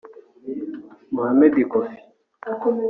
Mohamed 1.13 1.53
Koffi 1.71 1.97